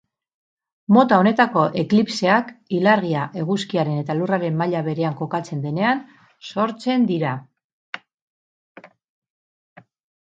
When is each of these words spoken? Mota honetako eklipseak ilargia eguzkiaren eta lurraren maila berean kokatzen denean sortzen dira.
Mota 0.95 1.17
honetako 1.23 1.65
eklipseak 1.81 2.47
ilargia 2.77 3.25
eguzkiaren 3.41 3.99
eta 4.03 4.15
lurraren 4.21 4.57
maila 4.61 4.81
berean 4.87 5.17
kokatzen 5.19 5.61
denean 5.67 6.01
sortzen 6.53 7.05
dira. 7.13 7.35